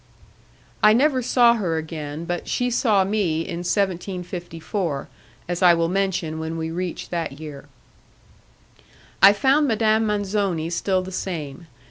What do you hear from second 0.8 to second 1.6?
I never saw